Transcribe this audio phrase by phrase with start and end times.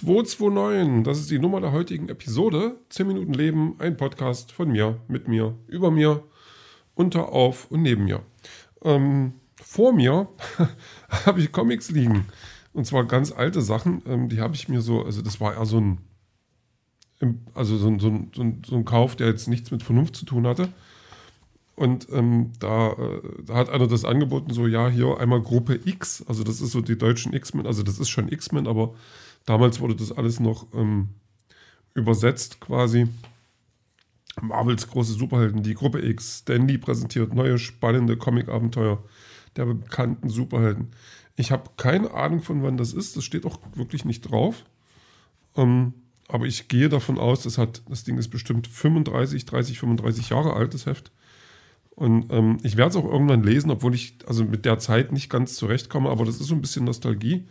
[0.00, 2.76] 229, das ist die Nummer der heutigen Episode.
[2.88, 6.24] 10 Minuten Leben, ein Podcast von mir, mit mir, über mir,
[6.94, 8.22] unter, auf und neben mir.
[8.82, 10.28] Ähm, vor mir
[11.26, 12.26] habe ich Comics liegen.
[12.72, 14.00] Und zwar ganz alte Sachen.
[14.06, 15.98] Ähm, die habe ich mir so, also das war eher so ein,
[17.52, 20.46] also so ein, so, ein, so ein Kauf, der jetzt nichts mit Vernunft zu tun
[20.46, 20.72] hatte.
[21.76, 26.24] Und ähm, da, äh, da, hat einer das angeboten, so, ja, hier einmal Gruppe X,
[26.26, 28.94] also das ist so die deutschen X-Men, also das ist schon X-Men, aber
[29.46, 31.10] damals wurde das alles noch ähm,
[31.94, 33.08] übersetzt quasi.
[34.40, 39.02] Marvels große Superhelden, die Gruppe X, Stanley präsentiert neue spannende Comic-Abenteuer
[39.56, 40.88] der bekannten Superhelden.
[41.36, 44.64] Ich habe keine Ahnung von wann das ist, das steht auch wirklich nicht drauf.
[45.56, 45.94] Ähm,
[46.28, 50.52] aber ich gehe davon aus, das, hat, das Ding ist bestimmt 35, 30, 35 Jahre
[50.54, 51.10] alt, das Heft.
[51.90, 55.28] Und ähm, ich werde es auch irgendwann lesen, obwohl ich also mit der Zeit nicht
[55.28, 57.46] ganz zurechtkomme, aber das ist so ein bisschen Nostalgie.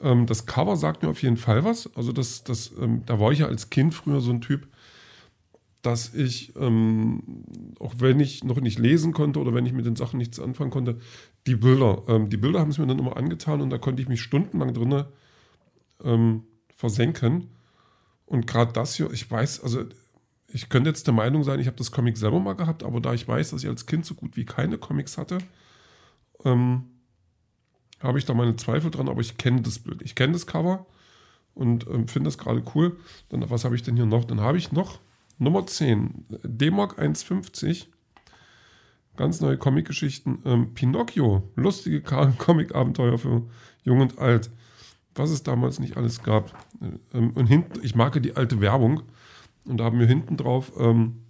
[0.00, 1.94] Ähm, das Cover sagt mir auf jeden Fall was.
[1.96, 4.68] Also das, das, ähm, da war ich ja als Kind früher so ein Typ,
[5.82, 7.44] dass ich, ähm,
[7.78, 10.70] auch wenn ich noch nicht lesen konnte oder wenn ich mit den Sachen nichts anfangen
[10.70, 10.98] konnte,
[11.46, 14.08] die Bilder, ähm, die Bilder haben es mir dann immer angetan und da konnte ich
[14.08, 15.04] mich stundenlang drin
[16.04, 17.48] ähm, versenken.
[18.26, 19.84] Und gerade das hier, ich weiß, also
[20.52, 23.14] ich könnte jetzt der Meinung sein, ich habe das Comic selber mal gehabt, aber da
[23.14, 25.38] ich weiß, dass ich als Kind so gut wie keine Comics hatte,
[26.44, 26.84] ähm,
[28.00, 30.02] habe ich da meine Zweifel dran, aber ich kenne das Bild.
[30.02, 30.86] Ich kenne das Cover
[31.54, 32.96] und ähm, finde das gerade cool.
[33.28, 34.24] Dann, was habe ich denn hier noch?
[34.24, 35.00] Dann habe ich noch
[35.38, 37.86] Nummer 10, D-Mark 1,50.
[39.16, 40.42] Ganz neue Comic-Geschichten.
[40.44, 42.00] Ähm, Pinocchio, lustige
[42.38, 43.42] Comic-Abenteuer für
[43.82, 44.50] Jung und Alt.
[45.14, 46.52] Was es damals nicht alles gab.
[47.12, 49.02] Ähm, und hinten, ich mag die alte Werbung.
[49.64, 51.22] Und da haben wir hinten drauf ähm,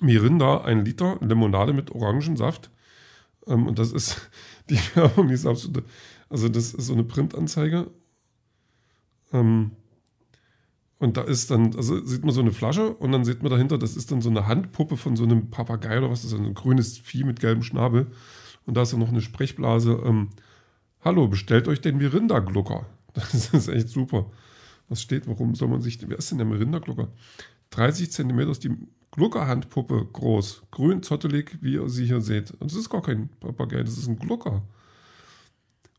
[0.00, 2.70] Mirinda, ein Liter Limonade mit Orangensaft.
[3.48, 4.30] Ähm, und das ist
[4.70, 5.84] die Werbung, die ist absolut.
[6.28, 7.90] Also, das ist so eine Printanzeige.
[9.32, 9.72] Ähm,
[10.98, 13.78] und da ist dann, also sieht man so eine Flasche und dann sieht man dahinter,
[13.78, 16.54] das ist dann so eine Handpuppe von so einem Papagei oder was, das ist ein
[16.54, 18.08] grünes Vieh mit gelbem Schnabel.
[18.66, 20.02] Und da ist dann noch eine Sprechblase.
[20.04, 20.30] Ähm,
[21.00, 22.86] Hallo, bestellt euch den Mirinda-Glucker.
[23.14, 24.30] Das ist echt super.
[24.88, 27.08] Was steht, warum soll man sich, wer ist denn der Merinderglucker?
[27.70, 28.76] 30 cm ist die
[29.12, 32.50] Gluckerhandpuppe groß, grün, zottelig, wie ihr sie hier seht.
[32.52, 34.62] Und das ist gar kein Papagei, das ist ein Glucker.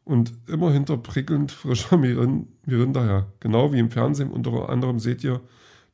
[0.05, 1.97] Und immer hinter prickelnd frischer
[2.65, 3.31] Merinda her.
[3.39, 4.31] Genau wie im Fernsehen.
[4.31, 5.41] Unter anderem seht ihr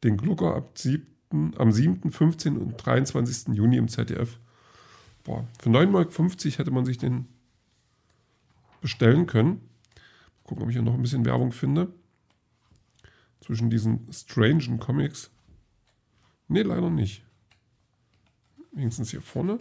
[0.04, 2.58] den Glucker ab 7, am 7., 15.
[2.58, 3.56] und 23.
[3.56, 4.40] Juni im ZDF.
[5.24, 7.28] Boah, für 9,50 Mark hätte man sich den
[8.82, 9.62] bestellen können.
[10.44, 11.92] Gucken, ob ich hier noch ein bisschen Werbung finde
[13.42, 15.32] zwischen diesen strangen Comics?
[16.48, 17.24] Nee, leider nicht.
[18.72, 19.60] Wenigstens hier vorne.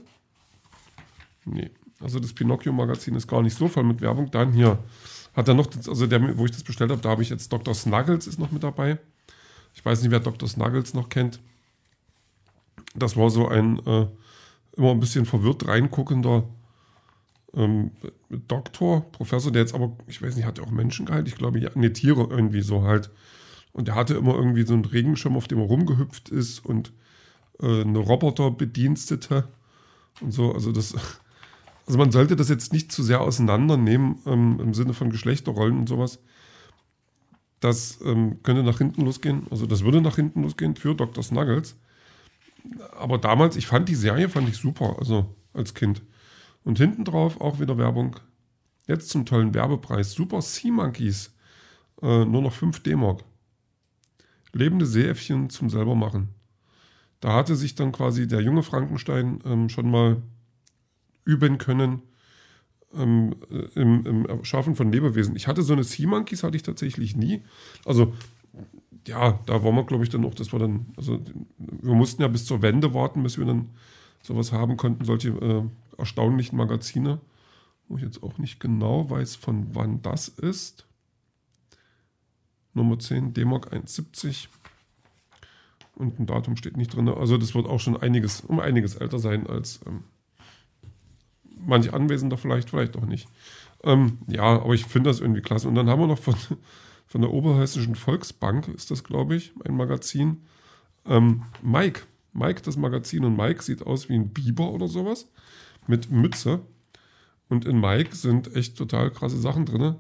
[1.45, 4.31] Nee, also das Pinocchio-Magazin ist gar nicht so voll mit Werbung.
[4.31, 4.79] Dann hier
[5.35, 7.75] hat er noch, also der, wo ich das bestellt habe, da habe ich jetzt Dr.
[7.75, 8.99] Snuggles ist noch mit dabei.
[9.75, 10.49] Ich weiß nicht, wer Dr.
[10.49, 11.41] Snuggles noch kennt.
[12.95, 14.07] Das war so ein äh,
[14.77, 16.45] immer ein bisschen verwirrt reinguckender
[17.55, 17.93] ähm,
[18.49, 21.29] Doktor, Professor, der jetzt aber, ich weiß nicht, hat er auch Menschen geheilt?
[21.29, 23.11] Ich glaube, ja, ne, Tiere irgendwie so halt.
[23.75, 26.93] Und er hatte immer irgendwie so einen Regenschirm, auf dem er rumgehüpft ist und
[27.61, 29.49] äh, eine Roboterbedienstete
[30.21, 30.53] und so.
[30.53, 30.95] Also das,
[31.87, 35.89] also man sollte das jetzt nicht zu sehr auseinandernehmen ähm, im Sinne von Geschlechterrollen und
[35.89, 36.21] sowas.
[37.59, 39.49] Das ähm, könnte nach hinten losgehen.
[39.51, 41.25] Also das würde nach hinten losgehen für Dr.
[41.25, 41.77] Snuggles.
[42.97, 46.01] Aber damals, ich fand die Serie, fand ich super, also als Kind.
[46.63, 48.17] Und hinten drauf auch wieder Werbung.
[48.87, 50.13] Jetzt zum tollen Werbepreis.
[50.13, 51.35] Super Sea Monkeys.
[52.03, 53.25] Äh, nur noch 5 D-Mark
[54.55, 56.29] lebende Seeäffchen zum selber machen.
[57.21, 60.23] Da hatte sich dann quasi der junge Frankenstein ähm, schon mal
[61.25, 62.03] üben können
[62.95, 63.35] ähm,
[63.75, 65.37] im, im Schaffen von Lebewesen.
[65.37, 67.43] Ich hatte so eine Sea Monkeys, hatte ich tatsächlich nie.
[67.85, 68.13] Also
[69.07, 71.21] ja, da waren wir, glaube ich, dann noch, das war dann, also
[71.59, 73.71] wir mussten ja bis zur Wende warten, bis wir dann
[74.23, 75.63] sowas haben konnten, solche äh,
[75.99, 77.21] erstaunlichen Magazine,
[77.89, 80.87] wo ich jetzt auch nicht genau weiß, von wann das ist.
[82.75, 84.49] Nummer 10, D-Mark 1,70.
[85.95, 87.09] Und ein Datum steht nicht drin.
[87.09, 90.05] Also das wird auch schon einiges, um einiges älter sein als ähm,
[91.67, 93.29] manch Anwesender vielleicht, vielleicht auch nicht.
[93.83, 95.69] Ähm, ja, aber ich finde das irgendwie klasse.
[95.69, 96.35] Und dann haben wir noch von,
[97.07, 100.43] von der Oberhessischen Volksbank, ist das, glaube ich, ein Magazin.
[101.07, 102.03] Ähm, Mike.
[102.33, 103.25] Mike, das Magazin.
[103.25, 105.31] Und Mike sieht aus wie ein Biber oder sowas.
[105.87, 106.63] Mit Mütze.
[107.49, 109.97] Und in Mike sind echt total krasse Sachen drin.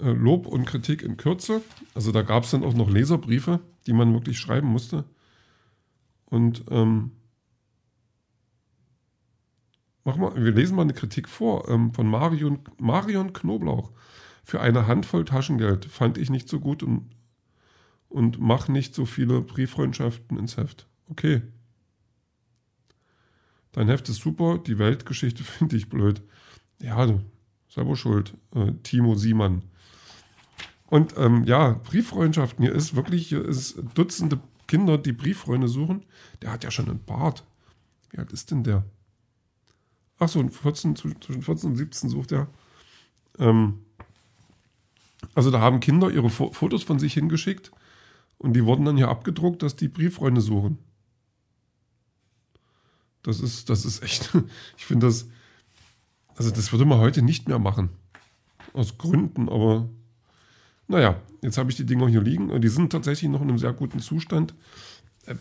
[0.00, 1.62] Äh, Lob und Kritik in Kürze.
[1.94, 5.04] Also da gab es dann auch noch Leserbriefe, die man wirklich schreiben musste.
[6.26, 7.12] Und ähm,
[10.04, 13.92] mach mal, wir lesen mal eine Kritik vor ähm, von Marion, Marion Knoblauch.
[14.44, 17.10] für eine Handvoll Taschengeld fand ich nicht so gut und,
[18.08, 20.86] und mach nicht so viele Brieffreundschaften ins Heft.
[21.08, 21.42] Okay.
[23.72, 26.22] Dein Heft ist super, die Weltgeschichte finde ich blöd.
[26.80, 27.18] Ja,
[27.68, 28.34] selber schuld.
[28.54, 29.62] Äh, Timo Siemann.
[30.86, 36.04] Und ähm, ja, Brieffreundschaften, hier ist wirklich, hier ist Dutzende Kinder, die Brieffreunde suchen.
[36.42, 37.44] Der hat ja schon einen Bart.
[38.10, 38.84] Wie alt ist denn der?
[40.18, 42.48] Ach so, 14, zwischen 14 und 17 sucht er.
[43.38, 43.80] Ähm,
[45.34, 47.70] also da haben Kinder ihre Fotos von sich hingeschickt
[48.38, 50.78] und die wurden dann hier abgedruckt, dass die Brieffreunde suchen.
[53.22, 54.30] Das ist, das ist echt,
[54.76, 55.28] ich finde das,
[56.36, 57.90] also das würde man heute nicht mehr machen.
[58.72, 59.88] Aus Gründen, aber
[60.88, 62.60] naja, jetzt habe ich die Dinger hier liegen.
[62.60, 64.54] Die sind tatsächlich noch in einem sehr guten Zustand.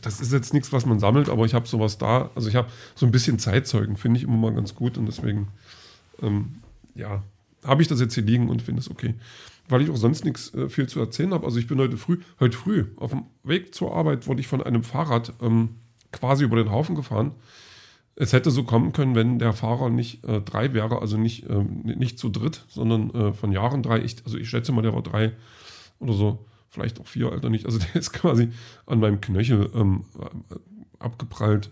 [0.02, 2.32] Das ist jetzt nichts, was man sammelt, aber ich habe sowas da.
[2.34, 5.50] Also ich habe so ein bisschen Zeitzeugen, finde ich immer mal ganz gut und deswegen,
[6.22, 6.56] ähm,
[6.96, 7.24] ja,
[7.64, 9.14] habe ich das jetzt hier liegen und finde es okay.
[9.68, 11.46] Weil ich auch sonst nichts äh, viel zu erzählen habe.
[11.46, 14.64] Also ich bin heute früh, heute früh auf dem Weg zur Arbeit wurde ich von
[14.64, 15.76] einem Fahrrad ähm,
[16.12, 17.34] quasi über den Haufen gefahren.
[18.16, 21.64] Es hätte so kommen können, wenn der Fahrer nicht äh, drei wäre, also nicht, äh,
[21.64, 24.00] nicht zu dritt, sondern äh, von Jahren drei.
[24.00, 25.34] Ich, also ich schätze mal, der war drei
[26.00, 27.66] oder so, vielleicht auch vier, Alter nicht.
[27.66, 28.50] Also der ist quasi
[28.86, 30.06] an meinem Knöchel ähm,
[31.00, 31.72] abgeprallt.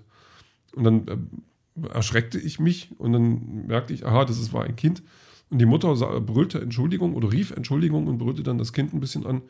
[0.75, 4.75] Und dann äh, erschreckte ich mich und dann merkte ich, aha, das ist, war ein
[4.75, 5.01] Kind.
[5.49, 8.99] Und die Mutter sah, brüllte Entschuldigung oder rief Entschuldigung und brüllte dann das Kind ein
[8.99, 9.43] bisschen an,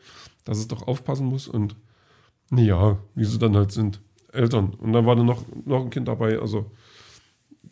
[0.44, 1.48] dass es doch aufpassen muss.
[1.48, 1.76] Und
[2.50, 4.00] ja, wie sie dann halt sind.
[4.34, 4.74] Eltern.
[4.74, 6.38] Und dann war dann noch, noch ein Kind dabei.
[6.38, 6.70] Also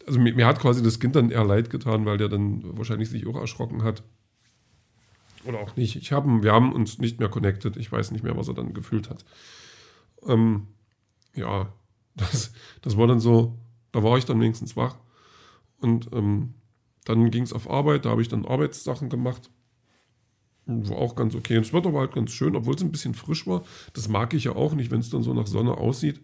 [0.06, 3.10] also mir, mir, hat quasi das Kind dann eher leid getan, weil der dann wahrscheinlich
[3.10, 4.02] sich auch erschrocken hat.
[5.44, 5.96] Oder auch nicht.
[5.96, 7.76] Ich hab, wir haben uns nicht mehr connected.
[7.76, 9.24] Ich weiß nicht mehr, was er dann gefühlt hat.
[10.26, 10.68] Ähm,
[11.34, 11.72] ja,
[12.14, 13.58] das, das war dann so,
[13.92, 14.96] da war ich dann wenigstens wach.
[15.80, 16.54] Und ähm,
[17.04, 19.50] dann ging es auf Arbeit, da habe ich dann Arbeitssachen gemacht.
[20.66, 21.56] War auch ganz okay.
[21.56, 23.64] Und das Wetter war halt ganz schön, obwohl es ein bisschen frisch war.
[23.94, 26.20] Das mag ich ja auch nicht, wenn es dann so nach Sonne aussieht.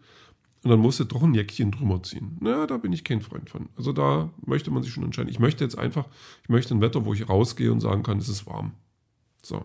[0.68, 2.36] Und dann musste doch ein Jäckchen drüber ziehen.
[2.40, 3.70] Na, da bin ich kein Freund von.
[3.78, 5.30] Also da möchte man sich schon entscheiden.
[5.30, 6.04] Ich möchte jetzt einfach,
[6.42, 8.72] ich möchte ein Wetter, wo ich rausgehe und sagen kann, es ist warm.
[9.42, 9.64] So.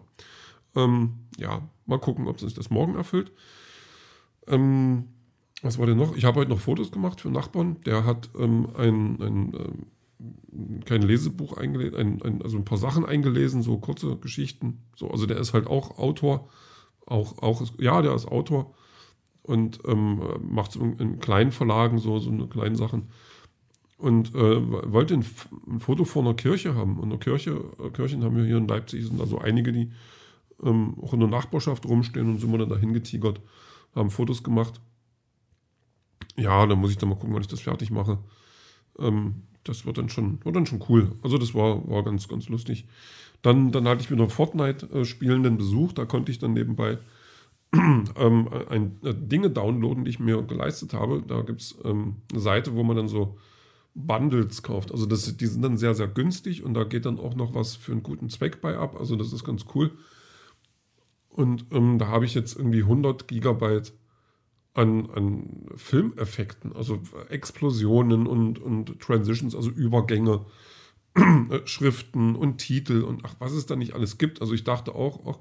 [0.78, 3.34] Ähm, ja, mal gucken, ob sich das morgen erfüllt.
[4.48, 5.10] Ähm,
[5.62, 6.16] was war denn noch?
[6.16, 7.82] Ich habe heute noch Fotos gemacht für Nachbarn.
[7.82, 13.06] Der hat ähm, ein, ein ähm, kein Lesebuch eingelesen, ein, ein, also ein paar Sachen
[13.06, 14.86] eingelesen, so kurze Geschichten.
[14.96, 16.48] So, also der ist halt auch Autor.
[17.06, 18.74] Auch, auch, ja, der ist Autor
[19.44, 23.10] und ähm, macht so in kleinen Verlagen so, so eine kleinen Sachen.
[23.98, 25.26] Und äh, wollte ein,
[25.68, 26.98] ein, Foto vor einer Kirche haben.
[26.98, 29.92] Und eine Kirche, äh, Kirchen haben wir hier in Leipzig, sind also einige, die
[30.62, 33.42] ähm, auch in der Nachbarschaft rumstehen und sind wir dann dahin getigert,
[33.96, 34.82] haben Fotos gemacht.
[36.36, 38.18] Ja, da muss ich dann mal gucken, wann ich das fertig mache.
[38.98, 41.12] Ähm, das wird dann schon, wird dann schon cool.
[41.22, 42.88] Also das war, war ganz, ganz lustig.
[43.42, 46.98] Dann, dann hatte ich wieder Fortnite-spielenden äh, Besuch, da konnte ich dann nebenbei
[48.16, 51.24] ähm, ein, äh, Dinge downloaden, die ich mir geleistet habe.
[51.26, 53.38] Da gibt es ähm, eine Seite, wo man dann so
[53.96, 54.92] Bundles kauft.
[54.92, 57.76] Also das, die sind dann sehr, sehr günstig und da geht dann auch noch was
[57.76, 58.96] für einen guten Zweck bei ab.
[59.00, 59.92] Also das ist ganz cool.
[61.30, 63.94] Und ähm, da habe ich jetzt irgendwie 100 Gigabyte
[64.76, 70.46] an, an Filmeffekten, also Explosionen und, und Transitions, also Übergänge,
[71.16, 74.42] äh, Schriften und Titel und ach, was es da nicht alles gibt.
[74.42, 75.40] Also ich dachte auch, auch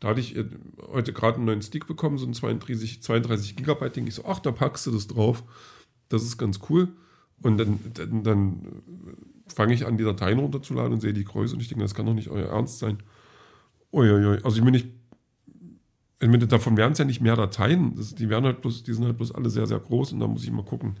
[0.00, 0.46] da hatte ich äh,
[0.90, 3.96] heute gerade einen neuen Stick bekommen, so ein 32, 32 Gigabyte.
[3.96, 5.44] Denke ich so, ach, da packst du das drauf.
[6.08, 6.88] Das ist ganz cool.
[7.42, 8.82] Und dann, dann, dann
[9.46, 12.06] fange ich an, die Dateien runterzuladen und sehe die Größe und ich denke, das kann
[12.06, 12.98] doch nicht euer Ernst sein.
[13.92, 14.42] Uiuiui.
[14.42, 14.88] Also ich bin nicht,
[16.20, 17.94] ich meine, davon werden es ja nicht mehr Dateien.
[17.96, 20.26] Das, die werden halt bloß, die sind halt bloß alle sehr, sehr groß und da
[20.26, 20.96] muss ich mal gucken,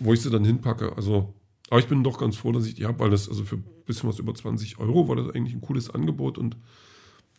[0.00, 0.96] wo ich sie dann hinpacke.
[0.96, 1.34] Also,
[1.70, 3.64] aber ich bin doch ganz froh, dass ich die habe, weil das, also für ein
[3.84, 6.56] bisschen was über 20 Euro war das eigentlich ein cooles Angebot und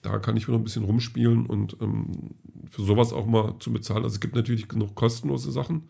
[0.04, 2.36] da kann ich wieder ein bisschen rumspielen und ähm,
[2.70, 4.04] für sowas auch mal zu bezahlen.
[4.04, 5.90] Also es gibt natürlich genug kostenlose Sachen,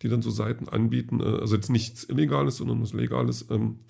[0.00, 1.20] die dann so Seiten anbieten.
[1.20, 3.46] Äh, also jetzt nichts Illegales, sondern was Legales.
[3.50, 3.80] Ähm,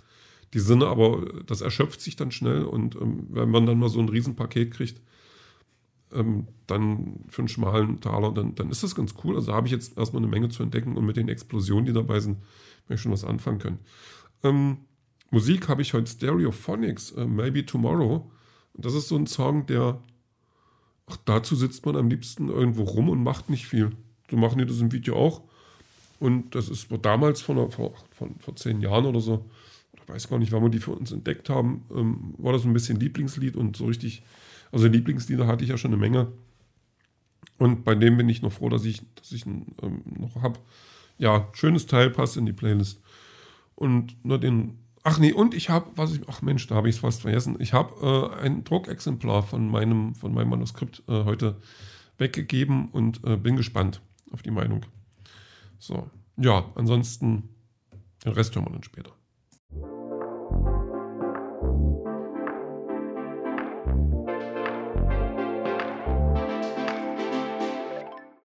[0.52, 4.00] die Sinne, aber das erschöpft sich dann schnell und ähm, wenn man dann mal so
[4.00, 5.00] ein Riesenpaket kriegt,
[6.12, 9.36] ähm, dann für einen schmalen Taler, dann, dann ist das ganz cool.
[9.36, 11.94] Also da habe ich jetzt erstmal eine Menge zu entdecken und mit den Explosionen, die
[11.94, 12.38] dabei sind,
[12.86, 13.78] werde ich schon was anfangen können.
[14.42, 14.78] Ähm,
[15.30, 18.30] Musik habe ich heute Stereophonics, äh, Maybe Tomorrow.
[18.74, 20.00] Das ist so ein Song, der,
[21.06, 23.92] ach, dazu sitzt man am liebsten irgendwo rum und macht nicht viel.
[24.30, 25.42] So machen die das im Video auch.
[26.18, 29.44] Und das ist damals vor, vor, von, vor zehn Jahren oder so,
[29.92, 32.72] ich weiß gar nicht, wann wir die für uns entdeckt haben, ähm, war das ein
[32.72, 34.22] bisschen Lieblingslied und so richtig,
[34.70, 36.32] also Lieblingslieder hatte ich ja schon eine Menge.
[37.58, 39.68] Und bei dem bin ich noch froh, dass ich, dass ich ähm,
[40.18, 40.58] noch habe.
[41.18, 43.00] Ja, schönes Teil, passt in die Playlist.
[43.74, 46.96] Und na, den ach nee, und ich habe, was ich, ach Mensch, da habe ich
[46.96, 47.56] es fast vergessen.
[47.58, 51.60] Ich habe äh, ein Druckexemplar von meinem, von meinem Manuskript äh, heute
[52.18, 54.84] weggegeben und äh, bin gespannt auf die Meinung.
[55.78, 57.48] So, ja, ansonsten
[58.24, 59.12] den Rest hören wir dann später.